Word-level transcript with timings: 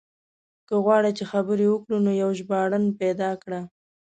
که 0.67 0.75
غواړې 0.83 1.11
چې 1.17 1.23
خبرې 1.31 1.65
وکړو 1.69 1.97
نو 2.05 2.11
يو 2.23 2.29
ژباړن 2.39 2.83
پيدا 2.99 3.29
کړه. 3.43 3.61